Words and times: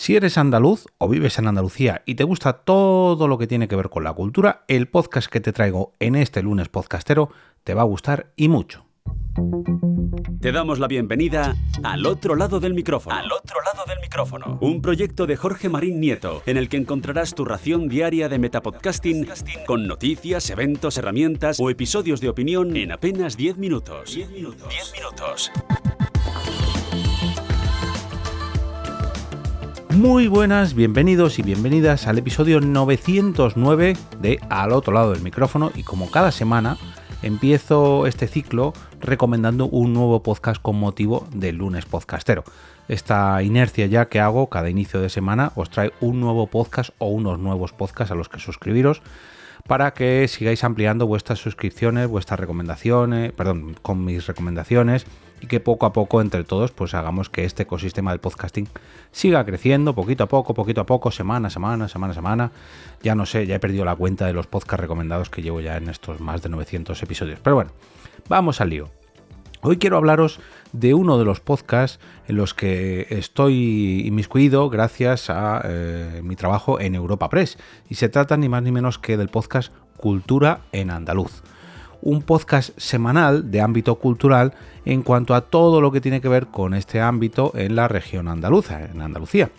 Si 0.00 0.16
eres 0.16 0.38
andaluz 0.38 0.86
o 0.96 1.10
vives 1.10 1.38
en 1.38 1.46
Andalucía 1.46 2.00
y 2.06 2.14
te 2.14 2.24
gusta 2.24 2.54
todo 2.54 3.28
lo 3.28 3.36
que 3.36 3.46
tiene 3.46 3.68
que 3.68 3.76
ver 3.76 3.90
con 3.90 4.02
la 4.02 4.14
cultura, 4.14 4.64
el 4.66 4.88
podcast 4.88 5.30
que 5.30 5.40
te 5.40 5.52
traigo 5.52 5.92
en 6.00 6.16
este 6.16 6.40
lunes 6.40 6.70
podcastero 6.70 7.28
te 7.64 7.74
va 7.74 7.82
a 7.82 7.84
gustar 7.84 8.32
y 8.34 8.48
mucho. 8.48 8.86
Te 10.40 10.52
damos 10.52 10.78
la 10.78 10.88
bienvenida 10.88 11.54
al 11.82 12.06
otro 12.06 12.34
lado 12.34 12.60
del 12.60 12.72
micrófono. 12.72 13.14
Al 13.14 13.30
otro 13.30 13.58
lado 13.62 13.84
del 13.86 14.00
micrófono. 14.00 14.58
Un 14.62 14.80
proyecto 14.80 15.26
de 15.26 15.36
Jorge 15.36 15.68
Marín 15.68 16.00
Nieto, 16.00 16.42
en 16.46 16.56
el 16.56 16.70
que 16.70 16.78
encontrarás 16.78 17.34
tu 17.34 17.44
ración 17.44 17.88
diaria 17.90 18.30
de 18.30 18.38
metapodcasting 18.38 19.28
con 19.66 19.86
noticias, 19.86 20.48
eventos, 20.48 20.96
herramientas 20.96 21.60
o 21.60 21.68
episodios 21.68 22.22
de 22.22 22.30
opinión 22.30 22.74
en 22.74 22.92
apenas 22.92 23.36
10 23.36 23.58
minutos. 23.58 24.14
10 24.14 24.30
minutos. 24.30 24.66
10 24.66 24.92
minutos. 24.94 25.52
Muy 30.00 30.28
buenas, 30.28 30.72
bienvenidos 30.72 31.38
y 31.38 31.42
bienvenidas 31.42 32.06
al 32.06 32.16
episodio 32.16 32.62
909 32.62 33.98
de 34.18 34.40
Al 34.48 34.72
otro 34.72 34.94
lado 34.94 35.12
del 35.12 35.20
micrófono 35.20 35.72
y 35.74 35.82
como 35.82 36.10
cada 36.10 36.32
semana 36.32 36.78
empiezo 37.20 38.06
este 38.06 38.26
ciclo 38.26 38.72
recomendando 39.02 39.66
un 39.66 39.92
nuevo 39.92 40.22
podcast 40.22 40.62
con 40.62 40.76
motivo 40.76 41.28
del 41.34 41.56
lunes 41.56 41.84
podcastero. 41.84 42.44
Esta 42.88 43.42
inercia 43.42 43.84
ya 43.88 44.08
que 44.08 44.20
hago 44.20 44.48
cada 44.48 44.70
inicio 44.70 45.02
de 45.02 45.10
semana 45.10 45.52
os 45.54 45.68
trae 45.68 45.92
un 46.00 46.18
nuevo 46.18 46.46
podcast 46.46 46.92
o 46.96 47.08
unos 47.08 47.38
nuevos 47.38 47.74
podcasts 47.74 48.10
a 48.10 48.14
los 48.14 48.30
que 48.30 48.40
suscribiros 48.40 49.02
para 49.68 49.92
que 49.92 50.26
sigáis 50.28 50.64
ampliando 50.64 51.06
vuestras 51.06 51.40
suscripciones, 51.40 52.08
vuestras 52.08 52.40
recomendaciones, 52.40 53.32
perdón, 53.32 53.76
con 53.82 54.02
mis 54.02 54.26
recomendaciones 54.26 55.04
y 55.40 55.46
que 55.46 55.60
poco 55.60 55.86
a 55.86 55.92
poco 55.92 56.20
entre 56.20 56.44
todos 56.44 56.70
pues 56.70 56.94
hagamos 56.94 57.30
que 57.30 57.44
este 57.44 57.64
ecosistema 57.64 58.10
del 58.10 58.20
podcasting 58.20 58.68
siga 59.10 59.44
creciendo 59.44 59.94
poquito 59.94 60.24
a 60.24 60.28
poco, 60.28 60.54
poquito 60.54 60.80
a 60.80 60.86
poco, 60.86 61.10
semana 61.10 61.48
a 61.48 61.50
semana, 61.50 61.88
semana 61.88 62.12
a 62.12 62.14
semana. 62.14 62.52
Ya 63.02 63.14
no 63.14 63.26
sé, 63.26 63.46
ya 63.46 63.56
he 63.56 63.60
perdido 63.60 63.84
la 63.84 63.96
cuenta 63.96 64.26
de 64.26 64.32
los 64.32 64.46
podcasts 64.46 64.80
recomendados 64.80 65.30
que 65.30 65.42
llevo 65.42 65.60
ya 65.60 65.76
en 65.76 65.88
estos 65.88 66.20
más 66.20 66.42
de 66.42 66.48
900 66.50 67.02
episodios. 67.02 67.40
Pero 67.42 67.56
bueno, 67.56 67.72
vamos 68.28 68.60
al 68.60 68.70
lío. 68.70 68.90
Hoy 69.62 69.76
quiero 69.76 69.98
hablaros 69.98 70.40
de 70.72 70.94
uno 70.94 71.18
de 71.18 71.24
los 71.26 71.40
podcasts 71.40 72.00
en 72.28 72.36
los 72.36 72.54
que 72.54 73.06
estoy 73.10 74.06
inmiscuido 74.06 74.70
gracias 74.70 75.28
a 75.28 75.60
eh, 75.64 76.22
mi 76.24 76.34
trabajo 76.34 76.80
en 76.80 76.94
Europa 76.94 77.28
Press. 77.28 77.58
Y 77.88 77.96
se 77.96 78.08
trata 78.08 78.38
ni 78.38 78.48
más 78.48 78.62
ni 78.62 78.72
menos 78.72 78.98
que 78.98 79.18
del 79.18 79.28
podcast 79.28 79.72
Cultura 79.98 80.60
en 80.72 80.90
Andaluz. 80.90 81.42
Un 82.02 82.22
podcast 82.22 82.70
semanal 82.78 83.50
de 83.50 83.60
ámbito 83.60 83.96
cultural 83.96 84.54
en 84.84 85.02
cuanto 85.02 85.34
a 85.34 85.42
todo 85.42 85.80
lo 85.80 85.92
que 85.92 86.00
tiene 86.00 86.20
que 86.20 86.28
ver 86.28 86.46
con 86.46 86.74
este 86.74 87.00
ámbito 87.00 87.52
en 87.54 87.76
la 87.76 87.88
región 87.88 88.28
andaluza, 88.28 88.84
en 88.84 89.02
Andalucía. 89.02 89.50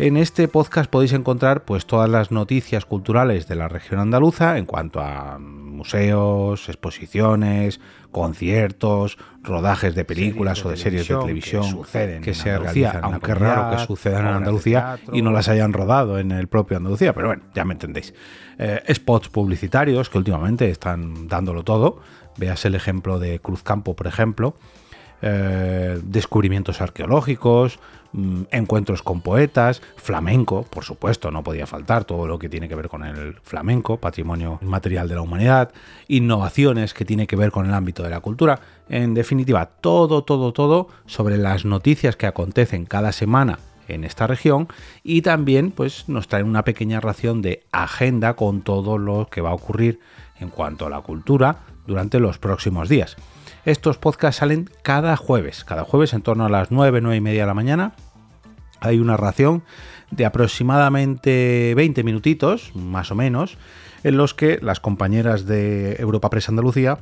En 0.00 0.16
este 0.16 0.48
podcast 0.48 0.90
podéis 0.90 1.12
encontrar 1.12 1.66
pues 1.66 1.84
todas 1.84 2.08
las 2.08 2.30
noticias 2.30 2.86
culturales 2.86 3.46
de 3.48 3.54
la 3.54 3.68
región 3.68 4.00
andaluza 4.00 4.56
en 4.56 4.64
cuanto 4.64 4.98
a 5.02 5.38
museos, 5.38 6.70
exposiciones, 6.70 7.80
conciertos, 8.10 9.18
rodajes 9.42 9.94
de 9.94 10.06
películas 10.06 10.64
o 10.64 10.70
de 10.70 10.78
series 10.78 11.06
de 11.06 11.16
televisión 11.16 11.64
que, 11.64 11.70
suceden 11.70 12.22
que 12.22 12.32
se 12.32 12.56
realizan, 12.56 13.04
aunque 13.04 13.34
raro 13.34 13.76
que 13.76 13.84
sucedan 13.84 14.26
en 14.26 14.34
Andalucía 14.36 14.98
y 15.12 15.20
no 15.20 15.32
las 15.32 15.48
hayan 15.48 15.74
rodado 15.74 16.18
en 16.18 16.30
el 16.32 16.48
propio 16.48 16.78
Andalucía, 16.78 17.12
pero 17.12 17.26
bueno, 17.26 17.42
ya 17.54 17.66
me 17.66 17.74
entendéis. 17.74 18.14
Eh, 18.58 18.82
spots 18.94 19.28
publicitarios 19.28 20.08
que 20.08 20.16
últimamente 20.16 20.70
están 20.70 21.28
dándolo 21.28 21.62
todo. 21.62 22.00
Veas 22.38 22.64
el 22.64 22.74
ejemplo 22.74 23.18
de 23.18 23.38
Cruzcampo, 23.40 23.94
por 23.94 24.06
ejemplo. 24.06 24.56
Eh, 25.22 26.00
descubrimientos 26.02 26.80
arqueológicos, 26.80 27.78
mm, 28.12 28.42
encuentros 28.50 29.02
con 29.02 29.20
poetas, 29.20 29.82
flamenco, 29.96 30.62
por 30.62 30.84
supuesto, 30.84 31.30
no 31.30 31.42
podía 31.42 31.66
faltar 31.66 32.04
todo 32.04 32.26
lo 32.26 32.38
que 32.38 32.48
tiene 32.48 32.68
que 32.68 32.74
ver 32.74 32.88
con 32.88 33.04
el 33.04 33.34
flamenco, 33.42 33.98
patrimonio 33.98 34.58
material 34.62 35.08
de 35.08 35.16
la 35.16 35.20
humanidad, 35.20 35.72
innovaciones 36.08 36.94
que 36.94 37.04
tiene 37.04 37.26
que 37.26 37.36
ver 37.36 37.50
con 37.50 37.66
el 37.66 37.74
ámbito 37.74 38.02
de 38.02 38.10
la 38.10 38.20
cultura, 38.20 38.60
en 38.88 39.12
definitiva, 39.12 39.66
todo, 39.66 40.24
todo, 40.24 40.52
todo 40.52 40.88
sobre 41.04 41.36
las 41.36 41.66
noticias 41.66 42.16
que 42.16 42.26
acontecen 42.26 42.86
cada 42.86 43.12
semana 43.12 43.58
en 43.88 44.04
esta 44.04 44.26
región 44.26 44.68
y 45.02 45.22
también 45.22 45.70
pues 45.70 46.08
nos 46.08 46.28
traen 46.28 46.46
una 46.46 46.64
pequeña 46.64 47.00
ración 47.00 47.42
de 47.42 47.64
agenda 47.72 48.34
con 48.34 48.62
todo 48.62 48.98
lo 48.98 49.28
que 49.30 49.40
va 49.40 49.50
a 49.50 49.54
ocurrir 49.54 50.00
en 50.38 50.48
cuanto 50.48 50.86
a 50.86 50.90
la 50.90 51.00
cultura 51.02 51.60
durante 51.86 52.20
los 52.20 52.38
próximos 52.38 52.88
días. 52.88 53.16
Estos 53.64 53.98
podcasts 53.98 54.38
salen 54.38 54.70
cada 54.82 55.16
jueves, 55.16 55.64
cada 55.64 55.84
jueves 55.84 56.14
en 56.14 56.22
torno 56.22 56.46
a 56.46 56.48
las 56.48 56.70
9, 56.70 57.00
9 57.02 57.16
y 57.16 57.20
media 57.20 57.42
de 57.42 57.46
la 57.46 57.54
mañana. 57.54 57.92
Hay 58.80 58.98
una 58.98 59.18
ración 59.18 59.64
de 60.10 60.24
aproximadamente 60.24 61.74
20 61.76 62.02
minutitos, 62.02 62.74
más 62.74 63.10
o 63.10 63.14
menos, 63.14 63.58
en 64.02 64.16
los 64.16 64.32
que 64.32 64.58
las 64.62 64.80
compañeras 64.80 65.44
de 65.44 65.96
Europa 65.96 66.30
Press 66.30 66.48
Andalucía 66.48 67.00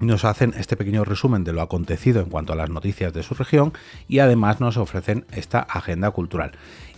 nos 0.00 0.24
hacen 0.24 0.54
este 0.56 0.76
pequeño 0.76 1.04
resumen 1.04 1.44
de 1.44 1.52
lo 1.52 1.60
acontecido 1.60 2.20
en 2.20 2.30
cuanto 2.30 2.54
a 2.54 2.56
las 2.56 2.70
noticias 2.70 3.12
de 3.12 3.22
su 3.22 3.34
región 3.34 3.72
y 4.08 4.20
además 4.20 4.60
nos 4.60 4.78
ofrecen 4.78 5.26
esta 5.30 5.60
agenda 5.60 6.10
cultural. 6.10 6.52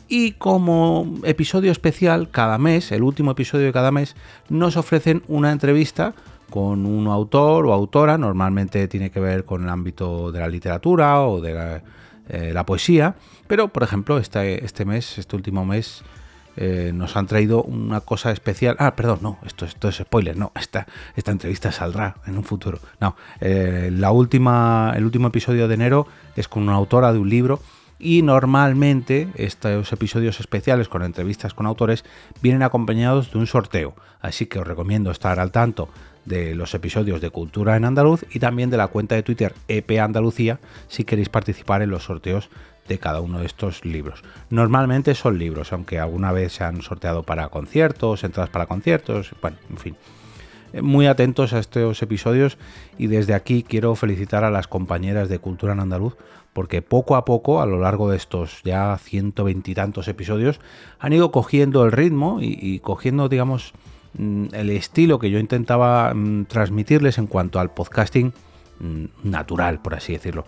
Y 0.09 0.33
como 0.33 1.16
episodio 1.25 1.72
especial, 1.72 2.31
cada 2.31 2.59
mes, 2.59 2.93
el 2.93 3.03
último 3.03 3.33
episodio 3.33 3.66
de 3.66 3.72
cada 3.72 3.91
mes, 3.91 4.16
nos 4.49 4.77
ofrecen 4.77 5.22
una 5.27 5.53
entrevista 5.53 6.15
con 6.50 6.86
un 6.86 7.06
autor 7.06 7.66
o 7.66 7.72
autora, 7.72 8.19
normalmente 8.19 8.88
tiene 8.88 9.10
que 9.10 9.20
ver 9.20 9.44
con 9.44 9.62
el 9.62 9.69
ámbito 9.69 10.32
de 10.32 10.41
la 10.41 10.48
literatura 10.48 11.22
o 11.22 11.41
de 11.41 11.54
la, 11.54 11.82
eh, 12.28 12.62
poesía, 12.66 13.14
pero 13.47 13.69
por 13.69 13.82
ejemplo 13.82 14.19
este, 14.19 14.64
este 14.64 14.84
mes, 14.84 15.19
este 15.19 15.36
último 15.36 15.64
mes, 15.64 16.03
eh, 16.60 16.91
nos 16.92 17.16
han 17.16 17.28
traído 17.28 17.62
una 17.62 18.00
cosa 18.00 18.32
especial. 18.32 18.75
Ah, 18.81 18.97
perdón, 18.97 19.20
no, 19.22 19.38
esto, 19.47 19.64
esto 19.64 19.88
es 19.88 19.97
spoiler, 19.97 20.36
no, 20.36 20.50
esta, 20.56 20.88
esta 21.14 21.31
entrevista 21.31 21.70
saldrá 21.70 22.16
en 22.26 22.36
un 22.36 22.42
futuro. 22.42 22.80
No, 23.00 23.15
eh, 23.41 23.91
la 23.92 24.10
última, 24.10 24.92
el 24.97 25.04
último 25.04 25.28
episodio 25.28 25.69
de 25.69 25.75
enero 25.75 26.09
es 26.34 26.48
con 26.48 26.65
una 26.65 26.75
autora 26.75 27.12
de 27.12 27.20
un 27.20 27.28
libro 27.28 27.60
y 27.98 28.22
normalmente 28.22 29.28
estos 29.34 29.92
episodios 29.92 30.41
especiales 30.41 30.88
con 30.88 31.03
entrevistas 31.03 31.54
con 31.54 31.66
autores 31.66 32.04
vienen 32.41 32.62
acompañados 32.62 33.32
de 33.32 33.38
un 33.38 33.47
sorteo, 33.47 33.94
así 34.20 34.47
que 34.47 34.59
os 34.59 34.66
recomiendo 34.66 35.10
estar 35.10 35.41
al 35.41 35.53
tanto 35.53 35.88
de 36.25 36.54
los 36.54 36.75
episodios 36.75 37.20
de 37.20 37.31
Cultura 37.31 37.76
en 37.76 37.84
Andaluz 37.84 38.25
y 38.31 38.38
también 38.38 38.70
de 38.70 38.76
la 38.76 38.88
cuenta 38.88 39.14
de 39.14 39.22
Twitter 39.22 39.54
EP 39.66 39.98
Andalucía 39.98 40.60
si 40.86 41.04
queréis 41.04 41.28
participar 41.28 41.82
en 41.82 41.91
los 41.91 42.04
sorteos 42.04 42.50
de 42.86 42.98
cada 42.98 43.20
uno 43.20 43.41
de 43.41 43.47
estos 43.47 43.84
libros. 43.84 44.22
Normalmente 44.50 45.15
son 45.15 45.38
libros, 45.38 45.72
aunque 45.72 45.98
alguna 45.98 46.32
vez 46.32 46.53
se 46.53 46.65
han 46.65 46.82
sorteado 46.82 47.22
para 47.22 47.48
conciertos, 47.48 48.25
entradas 48.25 48.50
para 48.50 48.66
conciertos, 48.66 49.34
bueno, 49.41 49.59
en 49.70 49.76
fin. 49.76 49.97
Eh, 50.73 50.83
muy 50.83 51.06
atentos 51.06 51.53
a 51.53 51.59
estos 51.59 52.03
episodios 52.03 52.59
y 52.99 53.06
desde 53.06 53.34
aquí 53.34 53.62
quiero 53.62 53.95
felicitar 53.95 54.45
a 54.45 54.51
las 54.51 54.69
compañeras 54.69 55.29
de 55.29 55.39
Cultura 55.39 55.73
en 55.73 55.81
Andaluz 55.81 56.17
porque 56.53 56.83
poco 56.83 57.15
a 57.17 57.25
poco, 57.25 57.61
a 57.61 57.67
lo 57.67 57.79
largo 57.79 58.11
de 58.11 58.17
estos 58.17 58.62
ya 58.65 58.97
ciento 58.99 59.45
veintitantos 59.45 60.09
episodios, 60.09 60.61
han 60.99 61.12
ido 61.12 61.31
cogiendo 61.31 61.84
el 61.84 61.93
ritmo 61.93 62.39
y, 62.41 62.81
cogiendo, 62.81 63.28
digamos, 63.28 63.75
Mm, 64.19 64.47
el 64.53 64.71
estilo 64.71 65.19
que 65.19 65.31
yo 65.31 65.39
intentaba 65.39 66.12
mm, 66.15 66.47
transmitirles 66.47 67.19
en 67.19 67.27
cuanto 67.27 67.61
al 67.61 67.71
podcasting 67.71 68.33
mm, 68.81 69.05
natural, 69.25 69.81
por 69.81 69.95
así 69.95 70.12
decirlo. 70.12 70.45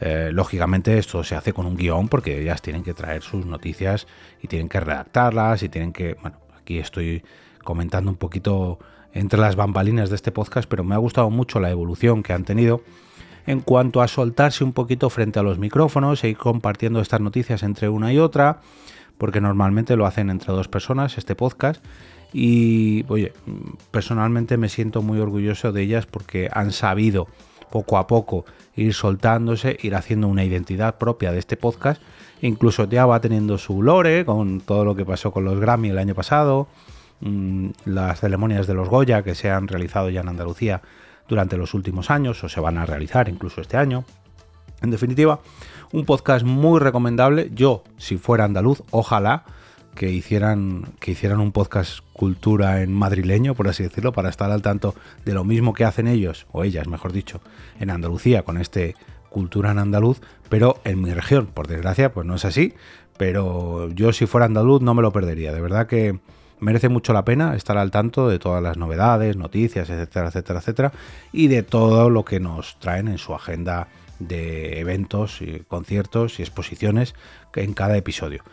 Eh, 0.00 0.30
lógicamente 0.32 0.98
esto 0.98 1.22
se 1.22 1.36
hace 1.36 1.52
con 1.52 1.66
un 1.66 1.76
guion 1.76 2.08
porque 2.08 2.40
ellas 2.40 2.60
tienen 2.62 2.82
que 2.82 2.94
traer 2.94 3.22
sus 3.22 3.46
noticias 3.46 4.08
y 4.42 4.48
tienen 4.48 4.68
que 4.68 4.80
redactarlas 4.80 5.62
y 5.62 5.68
tienen 5.68 5.92
que... 5.92 6.14
Bueno, 6.20 6.38
aquí 6.60 6.78
estoy 6.78 7.22
comentando 7.62 8.10
un 8.10 8.16
poquito 8.16 8.80
entre 9.12 9.40
las 9.40 9.56
bambalinas 9.56 10.10
de 10.10 10.16
este 10.16 10.32
podcast, 10.32 10.68
pero 10.68 10.84
me 10.84 10.94
ha 10.94 10.98
gustado 10.98 11.30
mucho 11.30 11.60
la 11.60 11.70
evolución 11.70 12.22
que 12.22 12.32
han 12.32 12.44
tenido 12.44 12.82
en 13.46 13.60
cuanto 13.60 14.02
a 14.02 14.08
soltarse 14.08 14.64
un 14.64 14.72
poquito 14.72 15.10
frente 15.10 15.38
a 15.38 15.42
los 15.42 15.58
micrófonos 15.58 16.22
e 16.22 16.30
ir 16.30 16.36
compartiendo 16.36 17.00
estas 17.00 17.20
noticias 17.20 17.62
entre 17.62 17.88
una 17.88 18.12
y 18.12 18.18
otra, 18.18 18.60
porque 19.18 19.40
normalmente 19.40 19.96
lo 19.96 20.06
hacen 20.06 20.30
entre 20.30 20.52
dos 20.52 20.68
personas 20.68 21.18
este 21.18 21.34
podcast 21.34 21.84
y 22.32 23.04
oye, 23.08 23.32
personalmente 23.90 24.56
me 24.56 24.68
siento 24.68 25.02
muy 25.02 25.18
orgulloso 25.18 25.72
de 25.72 25.82
ellas 25.82 26.06
porque 26.06 26.48
han 26.52 26.72
sabido 26.72 27.28
poco 27.70 27.98
a 27.98 28.06
poco 28.06 28.44
ir 28.74 28.94
soltándose, 28.94 29.76
ir 29.82 29.94
haciendo 29.94 30.28
una 30.28 30.44
identidad 30.44 30.98
propia 30.98 31.32
de 31.32 31.38
este 31.38 31.56
podcast. 31.56 32.00
Incluso 32.40 32.84
ya 32.88 33.06
va 33.06 33.20
teniendo 33.20 33.58
su 33.58 33.82
lore 33.82 34.24
con 34.24 34.60
todo 34.60 34.84
lo 34.84 34.94
que 34.94 35.04
pasó 35.04 35.30
con 35.30 35.44
los 35.44 35.60
Grammy 35.60 35.90
el 35.90 35.98
año 35.98 36.14
pasado, 36.14 36.68
las 37.84 38.20
ceremonias 38.20 38.66
de 38.66 38.74
los 38.74 38.88
Goya 38.88 39.22
que 39.22 39.34
se 39.34 39.50
han 39.50 39.68
realizado 39.68 40.10
ya 40.10 40.20
en 40.20 40.28
Andalucía 40.28 40.82
durante 41.28 41.56
los 41.56 41.74
últimos 41.74 42.10
años 42.10 42.42
o 42.42 42.48
se 42.48 42.60
van 42.60 42.78
a 42.78 42.86
realizar 42.86 43.28
incluso 43.28 43.60
este 43.60 43.76
año. 43.76 44.04
En 44.82 44.90
definitiva, 44.90 45.40
un 45.92 46.04
podcast 46.04 46.44
muy 46.44 46.80
recomendable. 46.80 47.50
Yo, 47.54 47.84
si 47.96 48.16
fuera 48.16 48.44
andaluz, 48.44 48.82
ojalá 48.90 49.44
que 49.94 50.10
hicieran, 50.10 50.94
que 50.98 51.12
hicieran 51.12 51.40
un 51.40 51.52
podcast 51.52 52.00
cultura 52.12 52.82
en 52.82 52.92
madrileño, 52.92 53.54
por 53.54 53.68
así 53.68 53.82
decirlo, 53.82 54.12
para 54.12 54.30
estar 54.30 54.50
al 54.50 54.62
tanto 54.62 54.94
de 55.24 55.34
lo 55.34 55.44
mismo 55.44 55.74
que 55.74 55.84
hacen 55.84 56.08
ellos, 56.08 56.46
o 56.50 56.64
ellas, 56.64 56.88
mejor 56.88 57.12
dicho, 57.12 57.40
en 57.78 57.90
Andalucía 57.90 58.42
con 58.42 58.58
este 58.58 58.96
cultura 59.28 59.70
en 59.70 59.78
andaluz, 59.78 60.20
pero 60.48 60.80
en 60.84 61.00
mi 61.00 61.12
región, 61.14 61.46
por 61.46 61.66
desgracia, 61.66 62.12
pues 62.12 62.26
no 62.26 62.34
es 62.34 62.44
así, 62.44 62.74
pero 63.16 63.88
yo 63.90 64.12
si 64.12 64.26
fuera 64.26 64.46
andaluz 64.46 64.82
no 64.82 64.94
me 64.94 65.02
lo 65.02 65.12
perdería, 65.12 65.52
de 65.52 65.60
verdad 65.60 65.86
que 65.86 66.20
merece 66.62 66.88
mucho 66.88 67.12
la 67.12 67.24
pena 67.24 67.56
estar 67.56 67.76
al 67.76 67.90
tanto 67.90 68.28
de 68.28 68.38
todas 68.38 68.62
las 68.62 68.76
novedades, 68.76 69.36
noticias, 69.36 69.90
etcétera, 69.90 70.28
etcétera, 70.28 70.60
etcétera, 70.60 70.92
y 71.32 71.48
de 71.48 71.62
todo 71.62 72.08
lo 72.08 72.24
que 72.24 72.40
nos 72.40 72.78
traen 72.78 73.08
en 73.08 73.18
su 73.18 73.34
agenda 73.34 73.88
de 74.20 74.78
eventos, 74.78 75.40
conciertos 75.66 76.38
y 76.38 76.42
exposiciones 76.42 77.14
en 77.56 77.74
cada 77.74 77.96
episodio. 77.96 78.44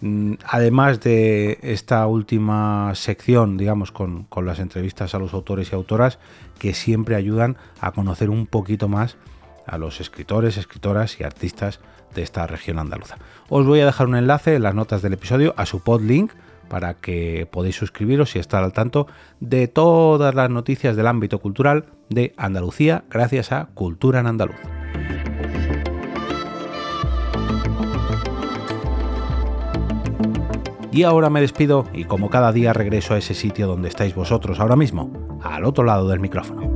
Mm, 0.00 0.34
además 0.46 1.00
de 1.00 1.58
esta 1.62 2.06
última 2.06 2.94
sección, 2.94 3.56
digamos, 3.56 3.90
con, 3.90 4.24
con, 4.24 4.46
las 4.46 4.60
entrevistas 4.60 5.14
a 5.14 5.18
los 5.18 5.34
autores 5.34 5.72
y 5.72 5.74
autoras, 5.74 6.18
que 6.58 6.72
siempre 6.72 7.16
ayudan 7.16 7.56
a 7.80 7.90
conocer 7.92 8.30
un 8.30 8.46
poquito 8.46 8.88
más 8.88 9.16
a 9.66 9.78
los 9.78 10.00
escritores, 10.00 10.56
escritoras 10.56 11.18
y 11.18 11.24
artistas 11.24 11.80
de 12.14 12.22
esta 12.22 12.46
región 12.46 12.78
andaluza. 12.78 13.16
Os 13.48 13.66
voy 13.66 13.80
a 13.80 13.86
dejar 13.86 14.06
un 14.06 14.16
enlace 14.16 14.54
en 14.54 14.62
las 14.62 14.74
notas 14.74 15.02
del 15.02 15.14
episodio 15.14 15.54
a 15.56 15.66
su 15.66 15.80
podlink 15.80 16.32
para 16.68 16.94
que 16.94 17.46
podáis 17.50 17.76
suscribiros 17.76 18.36
y 18.36 18.38
estar 18.38 18.62
al 18.62 18.72
tanto 18.72 19.06
de 19.40 19.68
todas 19.68 20.34
las 20.34 20.50
noticias 20.50 20.96
del 20.96 21.06
ámbito 21.06 21.38
cultural 21.38 21.86
de 22.08 22.34
Andalucía 22.36 23.04
gracias 23.10 23.52
a 23.52 23.66
Cultura 23.74 24.20
en 24.20 24.26
Andaluz. 24.26 24.56
Y 30.92 31.02
ahora 31.02 31.28
me 31.28 31.42
despido 31.42 31.84
y 31.92 32.04
como 32.04 32.30
cada 32.30 32.52
día 32.52 32.72
regreso 32.72 33.12
a 33.12 33.18
ese 33.18 33.34
sitio 33.34 33.66
donde 33.66 33.88
estáis 33.88 34.14
vosotros 34.14 34.60
ahora 34.60 34.76
mismo, 34.76 35.40
al 35.42 35.66
otro 35.66 35.84
lado 35.84 36.08
del 36.08 36.20
micrófono. 36.20 36.75